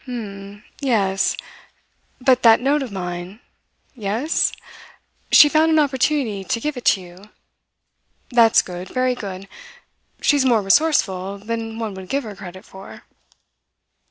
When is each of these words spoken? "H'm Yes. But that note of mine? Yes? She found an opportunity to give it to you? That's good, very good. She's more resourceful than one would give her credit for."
"H'm 0.05 0.63
Yes. 0.79 1.37
But 2.19 2.41
that 2.41 2.59
note 2.59 2.81
of 2.81 2.91
mine? 2.91 3.39
Yes? 3.93 4.51
She 5.31 5.47
found 5.47 5.71
an 5.71 5.77
opportunity 5.77 6.43
to 6.43 6.59
give 6.59 6.75
it 6.75 6.85
to 6.85 7.01
you? 7.01 7.29
That's 8.31 8.63
good, 8.63 8.87
very 8.89 9.13
good. 9.13 9.47
She's 10.19 10.43
more 10.43 10.63
resourceful 10.63 11.37
than 11.37 11.77
one 11.77 11.93
would 11.93 12.09
give 12.09 12.23
her 12.23 12.35
credit 12.35 12.65
for." 12.65 13.03